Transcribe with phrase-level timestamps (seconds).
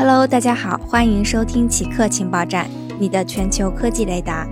[0.00, 4.48] Hello，大家好，欢迎收听奇客情报站，你的全球科技雷达。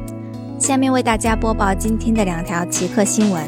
[0.61, 3.43] 下面为大家播报今天的两条奇客新闻：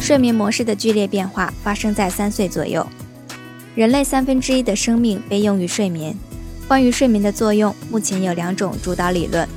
[0.00, 2.84] 睡眠模式的剧烈变化发生在三岁左右。
[3.76, 6.12] 人类三分之一的生命被用于睡眠。
[6.66, 9.48] 关于睡眠的作用，目前有两种主导理论。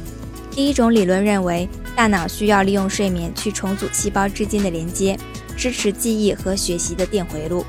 [0.51, 5.17] 第一种理论认为，大脑需要利用睡眠去重组细胞之间的连接，
[5.57, 7.65] 支持记忆和学习的电回路；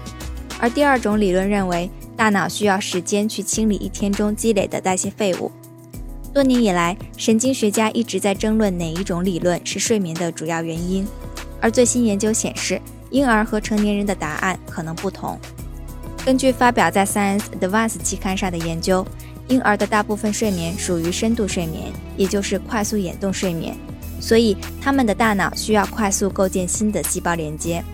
[0.60, 5.50] 而第二种理论认为，大脑需要时间去清理一天中积累的代谢废物。
[6.32, 11.06] 多年以来，神经学家一直在争论哪一种理论是睡眠的主要原因，
[11.60, 12.80] 而最新研究显示，
[13.10, 15.38] 婴儿和成年人的答案可能不同。
[16.24, 19.06] 根据发表在《Science Advance》期刊上的研究，
[19.46, 23.76] 婴儿的大部分睡眠属于深度睡眠，也就是快速眼动睡眠，
[24.20, 27.84] 所以他们的大脑需要快速构建新的细胞连接。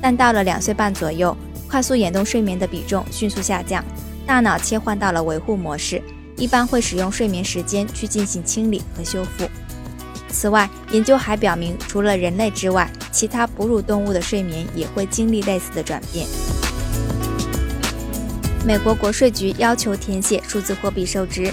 [0.00, 1.36] 但到了两岁半左右，
[1.74, 3.84] 快速眼动睡眠的比重迅速下降，
[4.24, 6.00] 大脑切换到了维护模式，
[6.36, 9.44] 一般会使用睡眠时间去进行清理和修复。
[10.28, 16.28] 此外，研究还表明，除了人类之外，其他哺乳动物的睡眠也会经历类似的转变。
[18.64, 21.52] 美国国税局要求填写数字货币收支。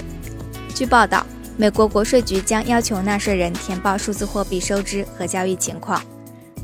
[0.72, 6.00] 据报道，美国国税局将要求纳税人填报数字货币收支和交易情况。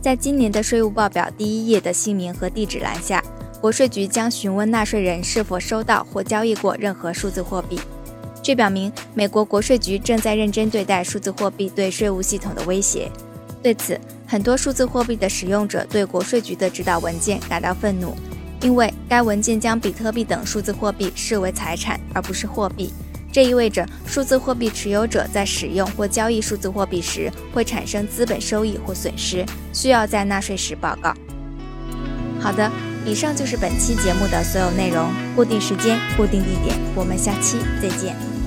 [0.00, 3.20] 在今年的税务报表第一页的姓名和地址栏下。
[3.60, 7.78] 国税局将询问纳税人是否收到或交易过任何数字货币，
[8.40, 13.10] 这表明美国国税局正在认真对待数字货币对税务系统的威胁。
[13.60, 18.14] 对此，很多数字货币的使用者对国税局的指导文件感到愤怒，
[18.62, 22.92] 因为该文件将比特币等数字货币视为财产而不是货币。
[23.32, 31.12] 这意味着数字货币持有者在使用或交易数字货币时会产生资本收益或损失，需要在纳税时报告。
[32.40, 32.70] 好的。
[33.08, 35.10] 以上就是本期节目的所有内容。
[35.34, 38.37] 固定时间，固定地点，我们下期再见。